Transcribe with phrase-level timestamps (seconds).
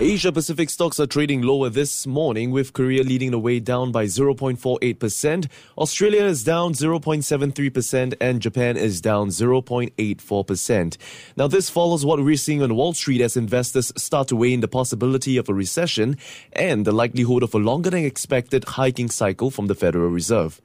[0.00, 4.06] Asia Pacific stocks are trading lower this morning, with Korea leading the way down by
[4.06, 5.46] 0.48%.
[5.78, 10.96] Australia is down 0.73%, and Japan is down 0.84%.
[11.36, 14.62] Now, this follows what we're seeing on Wall Street as investors start to weigh in
[14.62, 16.18] the possibility of a recession
[16.52, 20.60] and the likelihood of a longer than expected hiking cycle from the Federal Reserve.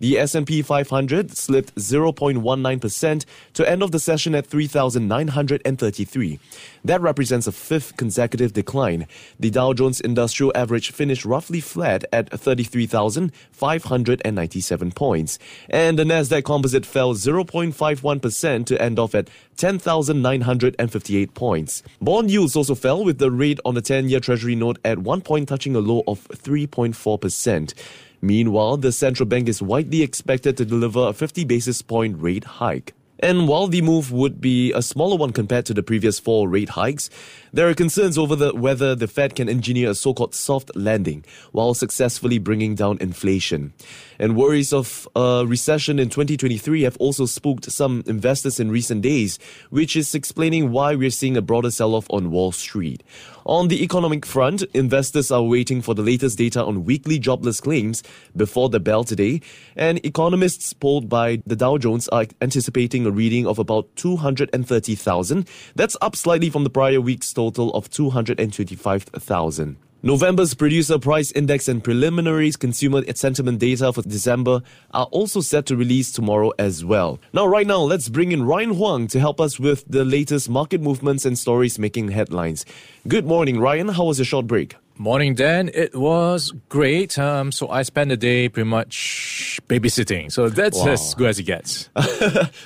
[0.00, 6.38] The S&P 500 slipped 0.19% to end of the session at 3,933.
[6.84, 9.06] That represents a fifth consecutive decline.
[9.38, 16.86] The Dow Jones Industrial Average finished roughly flat at 33,597 points, and the Nasdaq Composite
[16.86, 21.82] fell 0.51% to end off at 10,958 points.
[22.00, 25.50] Bond yields also fell with the rate on the 10-year Treasury note at one point
[25.50, 27.74] touching a low of 3.4%.
[28.22, 32.94] Meanwhile, the central bank is widely expected to deliver a 50 basis point rate hike.
[33.22, 36.70] And while the move would be a smaller one compared to the previous four rate
[36.70, 37.10] hikes,
[37.52, 41.74] there are concerns over the, whether the Fed can engineer a so-called soft landing while
[41.74, 43.74] successfully bringing down inflation.
[44.20, 49.38] And worries of a recession in 2023 have also spooked some investors in recent days,
[49.70, 53.02] which is explaining why we're seeing a broader sell-off on Wall Street.
[53.46, 58.02] On the economic front, investors are waiting for the latest data on weekly jobless claims
[58.36, 59.40] before the bell today,
[59.74, 65.48] and economists polled by the Dow Jones are anticipating a reading of about 230,000.
[65.76, 69.78] That's up slightly from the prior week's total of 225,000.
[70.02, 74.62] November's producer price index and preliminary consumer sentiment data for December
[74.94, 77.18] are also set to release tomorrow as well.
[77.34, 80.80] Now, right now, let's bring in Ryan Huang to help us with the latest market
[80.80, 82.64] movements and stories making headlines.
[83.08, 83.88] Good morning, Ryan.
[83.88, 84.74] How was your short break?
[84.96, 85.70] Morning, Dan.
[85.72, 87.18] It was great.
[87.18, 90.32] Um, so I spent the day pretty much babysitting.
[90.32, 90.88] So that's wow.
[90.88, 91.90] as good as it gets.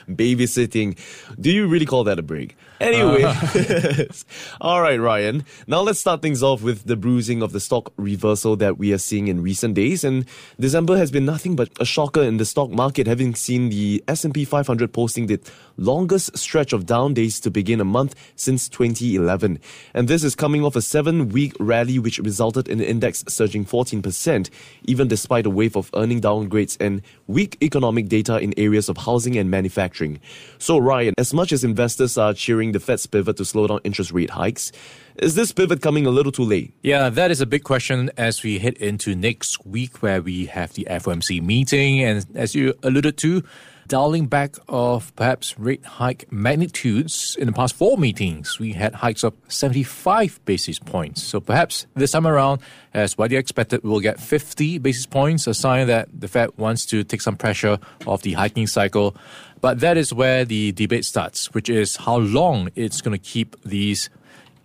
[0.08, 0.98] babysitting.
[1.40, 2.56] Do you really call that a break?
[2.80, 3.34] Anyway, uh.
[4.60, 5.44] all right, Ryan.
[5.66, 8.98] Now let's start things off with the bruising of the stock reversal that we are
[8.98, 10.04] seeing in recent days.
[10.04, 10.24] And
[10.58, 14.44] December has been nothing but a shocker in the stock market, having seen the S&P
[14.44, 15.40] 500 posting the
[15.76, 19.58] longest stretch of down days to begin a month since 2011.
[19.92, 24.50] And this is coming off a seven-week rally, which resulted in the index surging 14%,
[24.84, 29.36] even despite a wave of earning downgrades and weak economic data in areas of housing
[29.36, 30.20] and manufacturing.
[30.58, 34.12] So, Ryan, as much as investors are cheering the Fed's pivot to slow down interest
[34.12, 34.72] rate hikes.
[35.16, 36.72] Is this pivot coming a little too late?
[36.82, 40.72] Yeah, that is a big question as we head into next week where we have
[40.74, 42.02] the FOMC meeting.
[42.02, 43.42] And as you alluded to,
[43.88, 49.22] dialing back of perhaps rate hike magnitudes in the past four meetings, we had hikes
[49.22, 51.22] of 75 basis points.
[51.22, 52.60] So perhaps this time around,
[52.92, 57.04] as widely expected, we'll get 50 basis points, a sign that the Fed wants to
[57.04, 59.16] take some pressure off the hiking cycle.
[59.60, 63.56] But that is where the debate starts, which is how long it's going to keep
[63.62, 64.10] these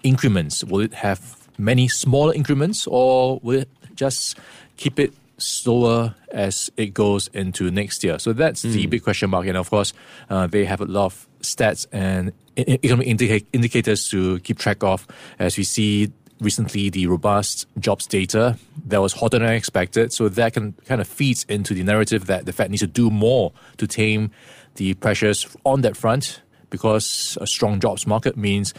[0.04, 0.64] increments.
[0.64, 4.38] Will it have many smaller increments or will it just
[4.78, 8.20] keep it slower as it goes into next year?
[8.20, 8.74] So that's mm.
[8.74, 8.90] the hmm.
[8.90, 9.48] big question mark.
[9.48, 9.94] And of course,
[10.30, 15.08] uh, they have a lot of stats and economic indica- indicators to keep track of
[15.40, 16.12] as we see
[16.42, 20.14] recently the robust jobs data that was hotter than expected.
[20.14, 23.10] So that can kind of feeds into the narrative that the Fed needs to do
[23.10, 24.32] more to tame
[24.76, 28.74] the pressures on that front because a strong jobs market means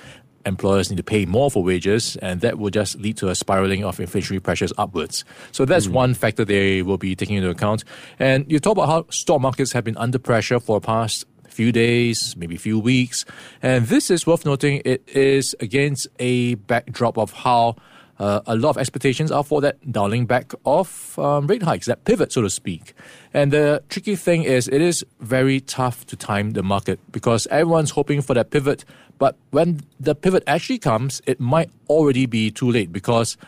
[0.50, 3.82] employers need to pay more for wages, and that will just lead to a spiraling
[3.84, 5.24] of inflationary pressures upwards.
[5.52, 5.92] So that's mm.
[5.92, 7.84] one factor they will be taking into account.
[8.18, 11.72] And you talk about how stock markets have been under pressure for the past few
[11.72, 13.24] days, maybe few weeks,
[13.62, 14.82] and this is worth noting.
[14.84, 17.76] It is against a backdrop of how
[18.20, 22.04] uh, a lot of expectations are for that dialing back of um, rate hikes, that
[22.04, 22.92] pivot, so to speak.
[23.32, 27.90] And the tricky thing is, it is very tough to time the market because everyone's
[27.90, 28.84] hoping for that pivot.
[29.18, 33.38] But when the pivot actually comes, it might already be too late because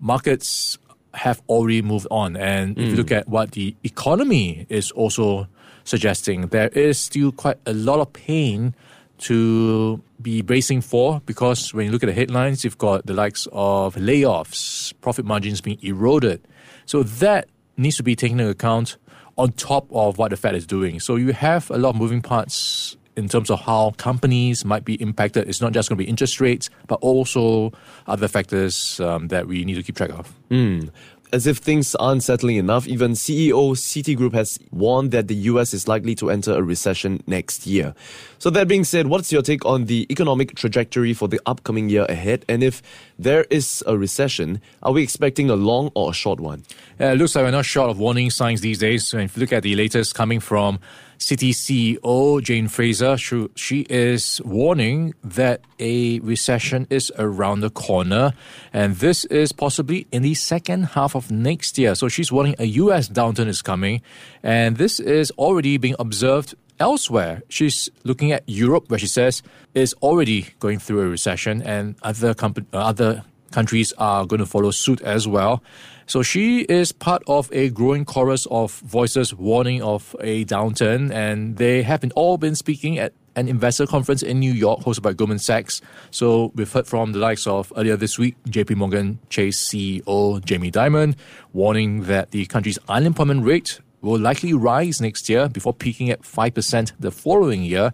[0.00, 0.78] markets
[1.12, 2.34] have already moved on.
[2.34, 2.82] And mm.
[2.82, 3.18] if you look mm.
[3.18, 5.48] at what the economy is also
[5.84, 8.74] suggesting, there is still quite a lot of pain
[9.18, 13.46] to be bracing for because when you look at the headlines, you've got the likes
[13.52, 16.46] of layoffs, profit margins being eroded.
[16.86, 18.96] So that needs to be taken into account
[19.36, 21.00] on top of what the Fed is doing.
[21.00, 24.94] So you have a lot of moving parts in terms of how companies might be
[24.94, 25.48] impacted.
[25.48, 27.72] It's not just going to be interest rates, but also
[28.06, 30.32] other factors um, that we need to keep track of.
[30.50, 30.90] Mm.
[31.32, 35.88] As if things aren't settling enough, even CEO Citigroup has warned that the US is
[35.88, 37.94] likely to enter a recession next year.
[38.38, 42.04] So, that being said, what's your take on the economic trajectory for the upcoming year
[42.08, 42.44] ahead?
[42.48, 42.82] And if
[43.18, 46.64] there is a recession, are we expecting a long or a short one?
[47.00, 49.12] Uh, looks like we're not short of warning signs these days.
[49.12, 50.78] And if you look at the latest coming from
[51.24, 58.34] Citi CEO Jane Fraser, she is warning that a recession is around the corner,
[58.74, 61.94] and this is possibly in the second half of next year.
[61.94, 63.08] So she's warning a U.S.
[63.08, 64.02] downturn is coming,
[64.42, 67.42] and this is already being observed elsewhere.
[67.48, 69.42] She's looking at Europe, where she says
[69.72, 73.24] is already going through a recession, and other comp- uh, other
[73.54, 75.62] countries are going to follow suit as well.
[76.06, 81.56] So she is part of a growing chorus of voices warning of a downturn, and
[81.56, 85.12] they have been all been speaking at an investor conference in New York hosted by
[85.12, 85.80] Goldman Sachs.
[86.10, 90.70] So we've heard from the likes of earlier this week, JP Morgan Chase CEO Jamie
[90.70, 91.16] Dimon
[91.52, 96.92] warning that the country's unemployment rate will likely rise next year before peaking at 5%
[97.00, 97.92] the following year.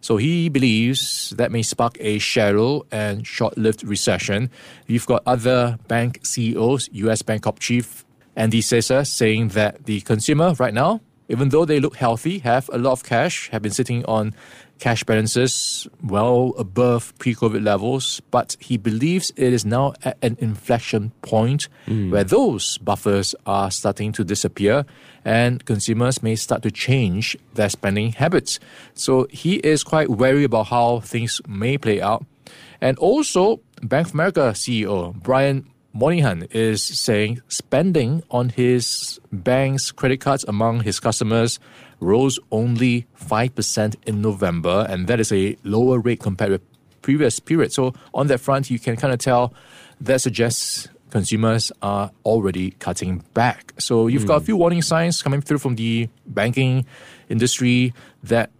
[0.00, 4.50] So he believes that may spark a shallow and short lived recession.
[4.86, 8.04] You've got other bank CEOs, US Bank Bancorp chief
[8.36, 12.78] Andy Cecere, saying that the consumer right now, even though they look healthy, have a
[12.78, 14.34] lot of cash, have been sitting on
[14.80, 20.36] cash balances well above pre COVID levels, but he believes it is now at an
[20.40, 22.10] inflection point mm.
[22.10, 24.84] where those buffers are starting to disappear
[25.24, 28.58] and consumers may start to change their spending habits.
[28.94, 32.24] So he is quite wary about how things may play out.
[32.80, 40.20] And also, Bank of America CEO Brian Moynihan is saying spending on his bank's credit
[40.20, 41.58] cards among his customers
[41.98, 46.62] rose only 5% in November, and that is a lower rate compared with
[47.02, 47.74] previous periods.
[47.74, 49.52] So on that front, you can kind of tell
[50.00, 53.74] that suggests consumers are already cutting back.
[53.78, 54.28] So you've mm.
[54.28, 54.46] got a hmm.
[54.46, 56.86] few warning signs coming through from the banking
[57.28, 57.92] industry
[58.22, 58.50] that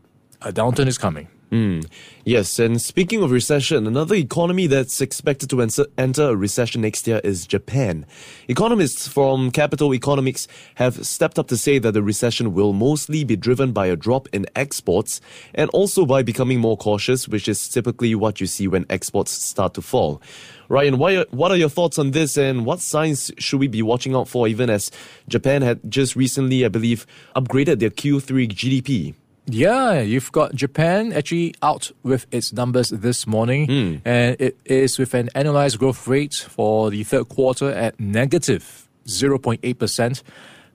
[0.42, 1.28] a downturn is coming.
[1.50, 1.86] Mm.
[2.26, 7.18] Yes, and speaking of recession, another economy that's expected to enter a recession next year
[7.24, 8.04] is Japan.
[8.46, 13.36] Economists from Capital Economics have stepped up to say that the recession will mostly be
[13.36, 15.22] driven by a drop in exports
[15.54, 19.72] and also by becoming more cautious, which is typically what you see when exports start
[19.72, 20.20] to fall.
[20.68, 24.28] Ryan, what are your thoughts on this and what signs should we be watching out
[24.28, 24.90] for even as
[25.26, 29.14] Japan had just recently, I believe, upgraded their Q3 GDP?
[29.46, 34.00] Yeah, you've got Japan actually out with its numbers this morning, mm.
[34.04, 40.22] and it is with an annualized growth rate for the third quarter at negative 0.8%.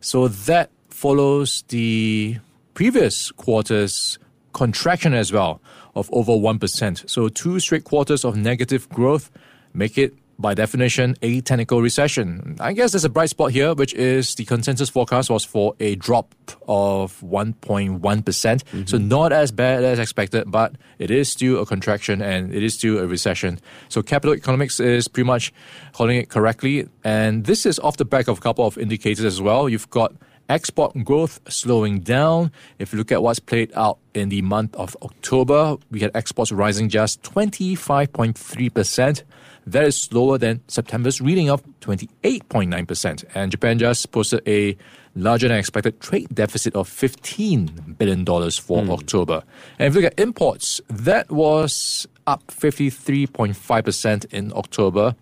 [0.02, 2.38] So that follows the
[2.74, 4.20] previous quarter's
[4.54, 5.62] contraction as well
[5.96, 7.10] of over 1%.
[7.10, 9.32] So two straight quarters of negative growth
[9.74, 12.58] make it by definition, a technical recession.
[12.60, 15.96] I guess there's a bright spot here, which is the consensus forecast was for a
[15.96, 16.36] drop
[16.68, 18.00] of 1.1%.
[18.00, 22.54] mm hmm So not as bad as expected, but it is still a contraction and
[22.54, 23.60] it is still a recession.
[23.90, 25.54] So capital economics is pretty much
[25.94, 26.88] calling it correctly.
[27.04, 29.70] And this is off the back of a couple of indicators as well.
[29.70, 30.14] You've got
[30.50, 32.52] export growth slowing down.
[32.80, 36.52] If you look at what's played out in the month of October, we had exports
[36.52, 39.24] rising just 25.3%.
[39.68, 43.24] That is slower than September's reading of 28.9%.
[43.34, 44.78] And Japan just posted a
[45.16, 48.92] larger than expected trade deficit of $15 billion for mm.
[48.92, 49.44] October.
[49.80, 55.16] And if you look at imports, that was up 53.5% in October,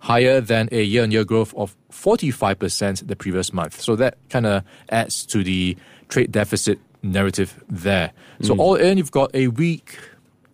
[0.00, 3.80] higher than a year on year growth of 45% the previous month.
[3.80, 5.76] So that kind of adds to the
[6.08, 8.12] trade deficit narrative there.
[8.42, 8.58] So, mm.
[8.58, 9.98] all in, you've got a weak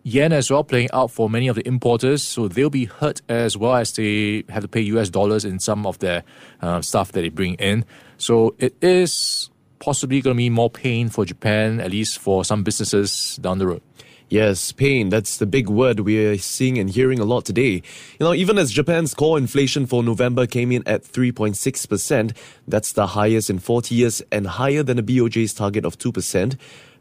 [0.07, 3.57] yen as well playing out for many of the importers, so they'll be hurt as
[3.57, 6.23] well as they have to pay US dollars in some of their
[6.63, 7.85] uh, stuff that they bring in.
[8.17, 12.63] So it is possibly going to be more pain for Japan, at least for some
[12.63, 13.83] businesses down the road.
[14.29, 15.09] Yes, pain.
[15.09, 17.83] That's the big word we're seeing and hearing a lot today.
[18.19, 22.37] You know, even as Japan's core inflation for November came in at 3.6%,
[22.67, 26.57] that's the highest in 40 years and higher than the BOJ's target of 2%.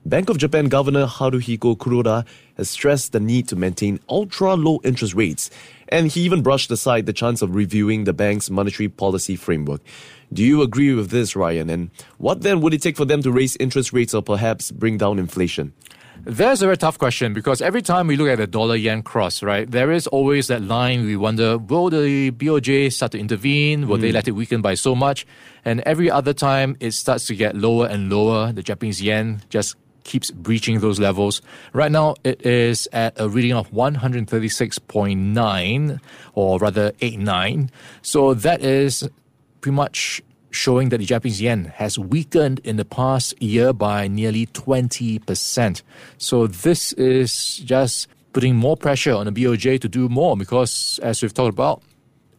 [0.08, 5.16] Bank of Japan Governor Haruhiko Kuroda has stressed the need to maintain ultra low interest
[5.16, 5.50] rates,
[5.90, 9.82] and he even brushed aside the chance of reviewing the bank's monetary policy framework.
[10.32, 11.72] Do you agree with this, Ryan?
[11.72, 15.00] And what then would it take for them to raise interest rates or perhaps bring
[15.00, 15.74] down inflation?
[16.24, 19.42] That's a very tough question because every time we look at the dollar yen cross,
[19.42, 23.88] right, there is always that line we wonder will the BOJ start to intervene?
[23.88, 24.02] Will mm.
[24.02, 25.26] they let it weaken by so much?
[25.66, 29.76] And every other time it starts to get lower and lower, the Japanese yen just
[30.06, 31.42] keeps breaching those levels.
[31.74, 36.00] Right now, it is at a reading of 136.9,
[36.34, 37.70] or rather 89.
[38.02, 39.10] So that is
[39.60, 40.22] pretty much
[40.52, 45.82] showing that the Japanese yen has weakened in the past year by nearly 20%.
[46.18, 51.22] So this is just putting more pressure on the BOJ to do more because, as
[51.22, 51.84] we've talked about,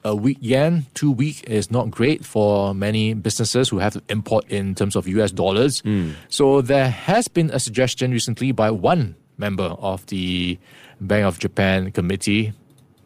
[0.07, 4.45] a weak yen, too weak, is not great for many businesses who have to import
[4.49, 5.81] in terms of US dollars.
[5.81, 6.13] Hmm.
[6.29, 10.59] So there has been a suggestion recently by one member of the
[11.01, 12.53] Bank of Japan committee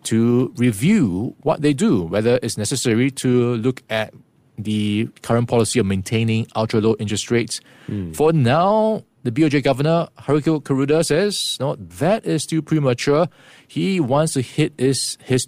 [0.04, 4.12] to review what they do, whether it's necessary to look at
[4.58, 7.60] the current policy of maintaining ultra low interest rates.
[7.86, 8.12] Hmm.
[8.12, 13.28] For now, the BOJ governor, Haruki Kuroda, says no, that is still premature.
[13.66, 15.44] He wants to hit his, his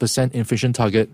[0.00, 1.10] 2% inflation target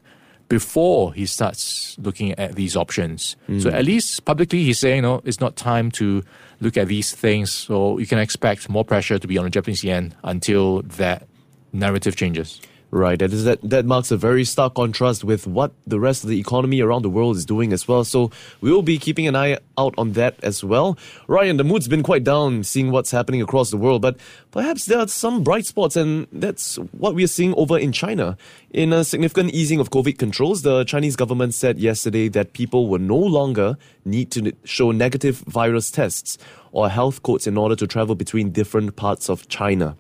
[0.49, 3.37] before he starts looking at these options.
[3.59, 3.77] So hmm.
[3.77, 6.23] at least publicly, he's saying, no, it's not time to
[6.61, 7.51] look at these things.
[7.51, 11.27] So you can expect more pressure to be on the Japanese yen until that
[11.73, 12.61] narrative changes.
[12.93, 16.31] Right, that is that that marks a very stark contrast with what the rest of
[16.31, 18.05] the economy around the world is doing as well.
[18.05, 20.97] So we will be keeping an eye out on that as well.
[21.27, 24.19] Ryan, the mood's been quite down seeing what's happening across the world, but
[24.53, 28.39] perhaps there are some bright spots, and that's what we are seeing over in China.
[28.71, 33.01] In a significant easing of COVID controls, the Chinese government said yesterday that people will
[33.01, 36.39] no longer need to show negative virus tests
[36.77, 39.97] or health codes in order to travel between different parts of China.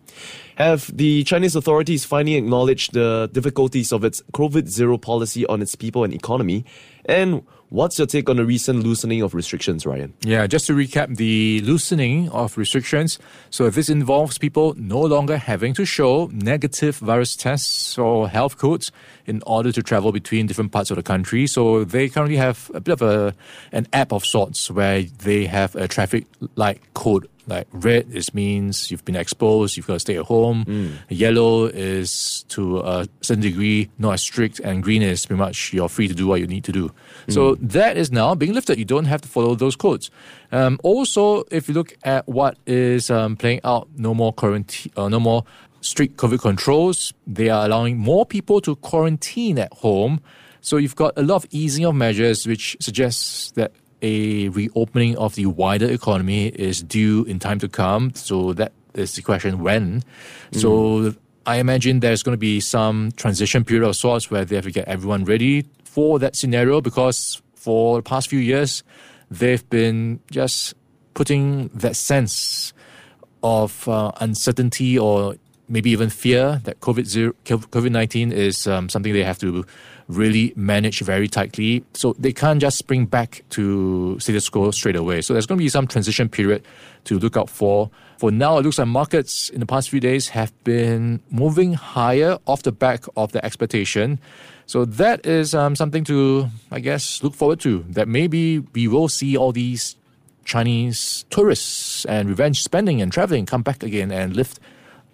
[0.56, 5.75] Have the Chinese authorities finally acknowledged the difficulties of its COVID zero policy on its
[5.75, 6.66] people and economy?
[7.06, 10.14] And what's your take on the recent loosening of restrictions, Ryan?
[10.23, 13.18] Yeah, just to recap the loosening of restrictions.
[13.50, 18.92] So this involves people no longer having to show negative virus tests or health codes
[19.26, 21.46] in order to travel between different parts of the country.
[21.46, 23.35] So they currently have a bit of a
[23.73, 27.28] an app of sorts where they have a traffic light code.
[27.46, 30.64] Like red is means you've been exposed, you've got to stay at home.
[31.08, 35.88] Yellow is to a certain degree not as strict, and green is pretty much you're
[35.88, 36.90] free to do what you need to do.
[37.28, 38.78] So that is now being lifted.
[38.78, 40.10] You don't have to follow those codes.
[40.52, 45.08] Um, also, if you look at what is um, playing out, no more quarantine, uh,
[45.08, 45.44] no more
[45.80, 47.12] strict COVID controls.
[47.26, 50.20] They are allowing more people to quarantine at home.
[50.60, 53.72] So you've got a lot of easing of measures, which suggests that
[54.02, 58.14] a reopening of the wider economy is due in time to come.
[58.14, 60.02] So that is the question when.
[60.52, 61.14] So
[61.46, 64.70] I imagine there's going to be some transition period of sorts where they have to
[64.70, 68.82] get everyone ready for that scenario because for the past few years,
[69.30, 70.74] they've been just
[71.14, 72.72] putting that sense
[73.42, 75.36] of uh, uncertainty or
[75.68, 79.64] maybe even fear that COVID COVID nineteen is um, something they have to
[80.08, 81.84] really manage very tightly.
[81.94, 85.22] So they can't just spring back to status quo straight away.
[85.22, 86.64] So there's going to be some transition period
[87.04, 87.90] to look out for.
[88.18, 92.38] For now, it looks like markets in the past few days have been moving higher
[92.46, 94.18] off the back of the expectation.
[94.66, 97.84] So that is um, something to, I guess, look forward to.
[97.88, 99.96] That maybe we will see all these
[100.44, 104.60] Chinese tourists and revenge spending and traveling come back again and lift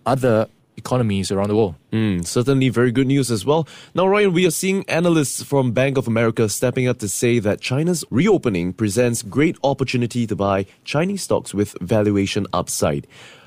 [0.07, 1.75] other economies around the world.
[1.93, 3.67] Mm, certainly very good news as well.
[3.95, 7.61] Now, Ryan, we are seeing analysts from Bank of America stepping up to say that
[7.61, 13.07] China's reopening presents great opportunity to buy Chinese stocks with valuation upside.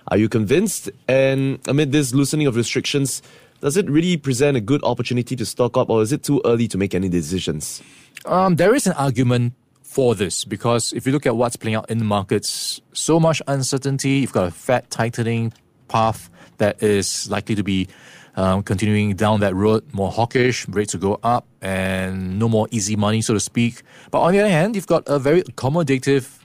[0.10, 0.90] Are you convinced?
[1.08, 3.22] And amid this loosening of restrictions,
[3.62, 6.68] does it really present a good opportunity to stock up, or is it too early
[6.68, 7.82] to make any decisions?
[8.26, 11.90] Um, there is an argument for this because if you look at what's playing out
[11.90, 14.10] in the markets, so much uncertainty.
[14.10, 15.54] You've got a Fed tightening
[15.88, 17.88] path that is likely to be
[18.36, 22.96] um, continuing down that road, more hawkish, rates to go up, and no more easy
[22.96, 23.82] money, so to speak.
[24.12, 26.40] But on the other hand, you've got a very accommodative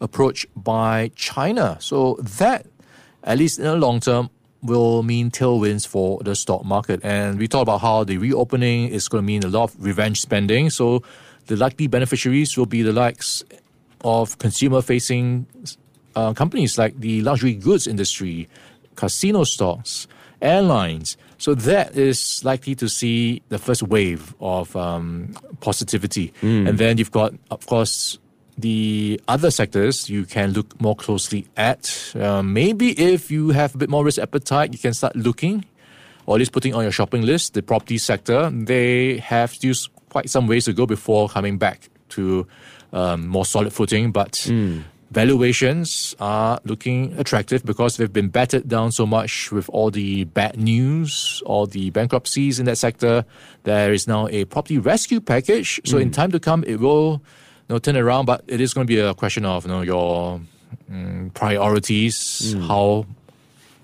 [0.00, 1.76] approach by China.
[1.80, 2.66] So that,
[3.24, 4.30] at least in the long term,
[4.62, 7.00] will mean tailwinds for the stock market.
[7.04, 10.20] And we talked about how the reopening is going to mean a lot of revenge
[10.20, 10.70] spending.
[10.70, 11.02] So
[11.46, 13.44] the likely beneficiaries will be the likes
[14.02, 15.46] of consumer facing
[16.16, 18.48] uh, companies like the luxury goods industry,
[18.96, 20.08] casino stocks,
[20.42, 21.16] airlines.
[21.38, 26.32] So that is likely to see the first wave of um, positivity.
[26.68, 28.18] And then you've got, of course,
[28.58, 32.12] the other sectors you can look more closely at.
[32.14, 35.64] Um, maybe if you have a bit more risk appetite, you can start looking
[36.24, 38.50] or at least putting on your shopping list the property sector.
[38.50, 39.74] They have still
[40.08, 42.46] quite some ways to go before coming back to
[42.92, 44.48] um, more solid footing, but
[45.10, 50.58] valuations are looking attractive because they've been battered down so much with all the bad
[50.58, 53.24] news, all the bankruptcies in that sector.
[53.64, 57.22] There is now a property rescue package, so in time to come, it will
[57.68, 59.82] you know, turn around, but it is going to be a question of you know
[59.82, 60.40] your
[60.90, 63.06] mm, priorities, how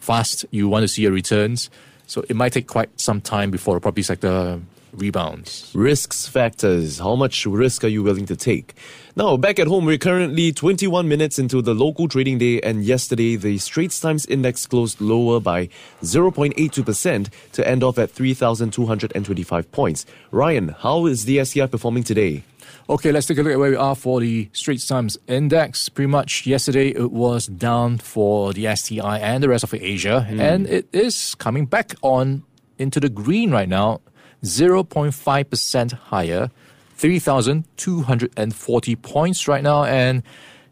[0.01, 1.71] fast you want to see your returns.
[2.07, 4.61] So it might take quite some time before the property sector
[4.93, 5.71] rebounds.
[5.75, 6.99] Risks factors.
[6.99, 8.75] How much risk are you willing to take?
[9.15, 13.37] Now, back at home, we're currently 21 minutes into the local trading day, and yesterday
[13.37, 15.69] the Straits Times Index closed lower by
[16.03, 20.07] 0.82% to end off at 3,225 points.
[20.31, 22.45] Ryan, how is the STI performing today?
[22.89, 25.89] Okay, let's take a look at where we are for the Straits Times Index.
[25.89, 30.41] Pretty much yesterday it was down for the STI and the rest of Asia, mm.
[30.41, 32.43] and it is coming back on
[32.79, 34.01] into the green right now,
[34.45, 36.51] 0.5% higher,
[36.97, 40.23] 3,240 points right now, and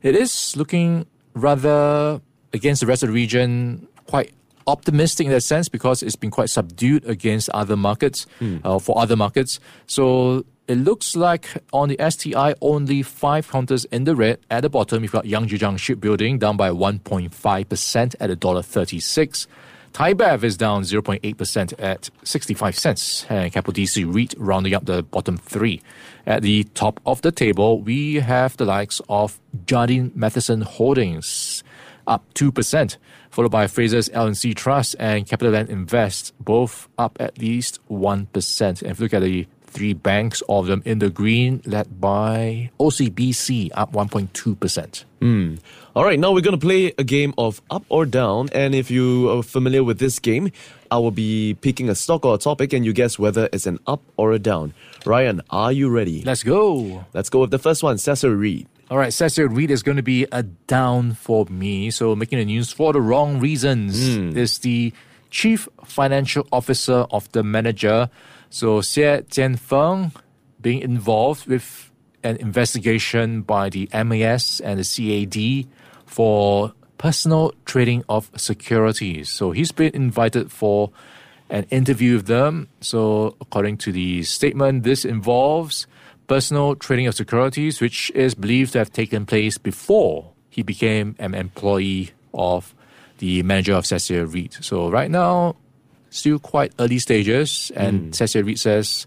[0.02, 2.20] it is looking rather
[2.52, 4.32] against the rest of the region quite
[4.66, 8.60] optimistic in that sense because it's been quite subdued against other markets mm.
[8.64, 9.60] uh, for other markets.
[9.86, 14.38] So it looks like on the STI, only five counters in the red.
[14.50, 18.30] At the bottom, you've got Yangzijiang Shipbuilding down by 1.5% at
[19.92, 20.14] $1.36.
[20.14, 23.26] ThaiBev is down 0.8% at 65 cents.
[23.28, 25.82] And Keppel DC REIT rounding up the bottom three.
[26.26, 31.62] At the top of the table, we have the likes of Jardine Matheson Holdings
[32.06, 32.96] up 2%,
[33.30, 38.82] followed by Frasers L&C Trust and CapitaLand Invest, both up at least 1%.
[38.82, 42.00] And if you look at the three banks, all of them in the green, led
[42.00, 45.04] by OCBC, up 1.2%.
[45.20, 45.58] Mm.
[45.94, 48.48] All right, now we're going to play a game of up or down.
[48.52, 50.50] And if you are familiar with this game,
[50.90, 53.78] I will be picking a stock or a topic and you guess whether it's an
[53.86, 54.74] up or a down.
[55.04, 56.22] Ryan, are you ready?
[56.22, 57.04] Let's go.
[57.12, 58.66] Let's go with the first one, Sasseur REIT.
[58.90, 61.90] All right, Sasseur REIT is going to be a down for me.
[61.90, 63.98] So making the news for the wrong reasons.
[63.98, 64.36] Mm.
[64.36, 64.92] Is the
[65.30, 68.10] chief financial officer of the manager
[68.50, 70.12] so Xie Jianfeng
[70.60, 71.90] being involved with
[72.22, 75.66] an investigation by the MAS and the CAD
[76.04, 79.30] for personal trading of securities.
[79.30, 80.90] So he's been invited for
[81.48, 82.68] an interview with them.
[82.80, 85.86] So according to the statement, this involves
[86.26, 91.34] personal trading of securities, which is believed to have taken place before he became an
[91.34, 92.74] employee of
[93.18, 94.58] the manager of Sasseur REIT.
[94.60, 95.56] So right now,
[96.10, 98.14] still quite early stages, and mm.
[98.14, 99.06] Sasseur REIT says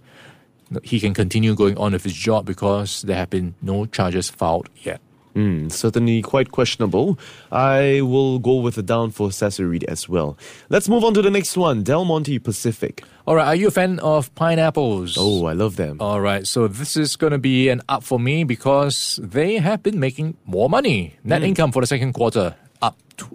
[0.81, 4.69] he can continue going on with his job because there have been no charges filed
[4.81, 4.99] yet.
[5.35, 7.17] Mm, certainly quite questionable.
[7.51, 10.37] I will go with a down for Sasseur REIT as well.
[10.69, 13.03] Let's move on to the next one Del Monte Pacific.
[13.25, 15.17] All right, are you a fan of pineapples?
[15.17, 15.97] Oh, I love them.
[15.99, 19.81] All right, so this is going to be an up for me because they have
[19.81, 21.15] been making more money.
[21.23, 21.45] Net mm.
[21.45, 22.55] income for the second quarter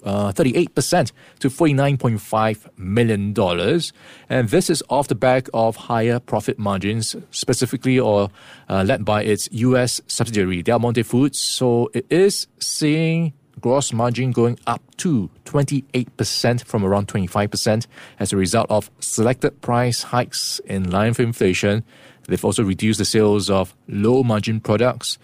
[0.05, 3.81] uh, 38% to $49.5 million.
[4.29, 8.31] And this is off the back of higher profit margins, specifically or
[8.69, 10.01] uh, led by its U.S.
[10.07, 11.39] subsidiary, Del Monte Foods.
[11.39, 17.87] So it is seeing gross margin going up to 28% from around 25%
[18.21, 21.85] as a result of selected price hikes in line with inflation.
[22.29, 25.19] They've also reduced the sales of low margin products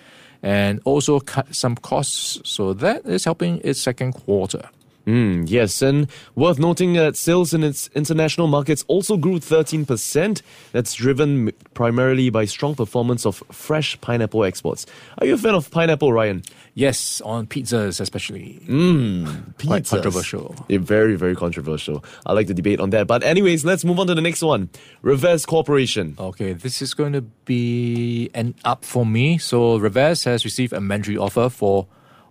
[0.44, 2.38] and also cut some costs.
[2.44, 4.68] So that is helping its second quarter.
[5.06, 10.40] Mm, yes, and worth noting that sales in its international markets also grew 13%.
[10.72, 14.86] That's driven primarily by strong performance of fresh pineapple exports.
[15.18, 16.42] Are you a fan of pineapple, Ryan?
[16.72, 18.60] Yes, on pizzas especially.
[18.66, 20.54] Mmm, Quite controversial.
[20.68, 22.02] Yeah, very, very controversial.
[22.24, 23.06] I like the debate on that.
[23.06, 24.70] But anyways, let's move on to the next one.
[25.02, 26.16] Revez Corporation.
[26.18, 29.38] Okay, this is going to be an up for me.
[29.38, 31.86] So Revez has received a mandatory offer for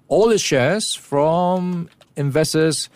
[0.07, 2.89] all its shares from investors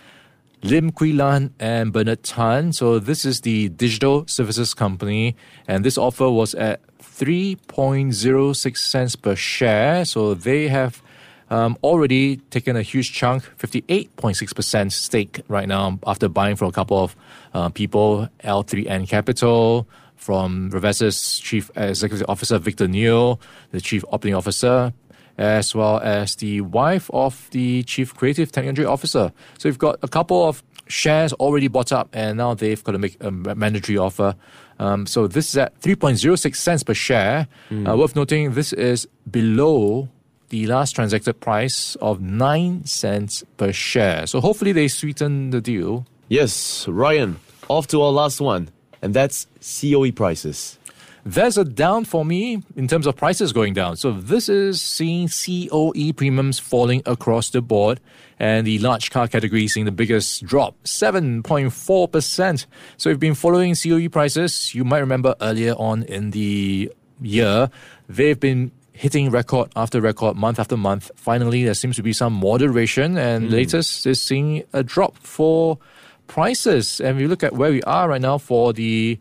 [0.64, 2.74] Lim Quy Lan and Bernard Tan.
[2.74, 5.36] So this is the digital services company,
[5.68, 10.06] and this offer was at 3.06 cents per share.
[10.06, 11.02] So they have
[11.50, 17.04] um, already taken a huge chunk, 58.6% stake right now after buying from a couple
[17.04, 17.16] of
[17.54, 23.40] uh, people, L3N Capital, from Revez's Chief Executive Officer Victor Neo,
[23.72, 24.92] the Chief Operating Officer,
[25.38, 29.32] as well as the wife of the Chief Creative Technology Officer.
[29.58, 32.98] So we've got a couple of shares already bought up, and now they've got to
[32.98, 34.36] make a mandatory offer.
[34.80, 37.48] Um, so this is at 3.06 cents per share.
[37.70, 37.92] Mm.
[37.92, 40.10] Uh, worth noting, this is below
[40.50, 44.26] the last transacted price of 9 cents per share.
[44.28, 46.06] So hopefully they sweeten the deal.
[46.30, 48.70] Yes, Ryan, off to our last one,
[49.02, 50.78] and that's COE prices
[51.28, 53.98] there's a down for me in terms of prices going down.
[53.98, 58.00] So this is seeing COE premiums falling across the board
[58.40, 62.66] and the large car category seeing the biggest drop, 7.4%.
[62.96, 66.90] So if you've been following COE prices, you might remember earlier on in the
[67.22, 67.70] year,
[68.08, 71.12] they've been hitting record after record, month after month.
[71.18, 73.52] Finally, there seems to be some moderation, and mm.
[73.52, 75.78] latest is seeing a drop for
[76.28, 77.02] prices.
[77.02, 79.20] And we look at where we are right now for the